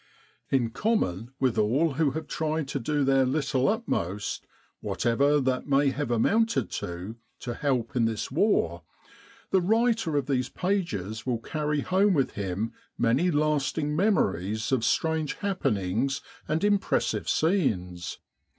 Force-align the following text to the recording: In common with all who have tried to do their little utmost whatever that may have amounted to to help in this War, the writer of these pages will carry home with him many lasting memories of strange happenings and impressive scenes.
In 0.49 0.71
common 0.71 1.29
with 1.39 1.59
all 1.59 1.93
who 1.93 2.09
have 2.17 2.25
tried 2.25 2.67
to 2.69 2.79
do 2.79 3.03
their 3.03 3.23
little 3.23 3.67
utmost 3.69 4.47
whatever 4.79 5.39
that 5.39 5.67
may 5.67 5.91
have 5.91 6.09
amounted 6.09 6.71
to 6.71 7.17
to 7.41 7.53
help 7.53 7.95
in 7.95 8.05
this 8.05 8.31
War, 8.31 8.81
the 9.51 9.61
writer 9.61 10.17
of 10.17 10.25
these 10.25 10.49
pages 10.49 11.27
will 11.27 11.37
carry 11.37 11.81
home 11.81 12.15
with 12.15 12.31
him 12.31 12.73
many 12.97 13.29
lasting 13.29 13.95
memories 13.95 14.71
of 14.71 14.83
strange 14.83 15.35
happenings 15.35 16.21
and 16.47 16.63
impressive 16.63 17.29
scenes. 17.29 18.17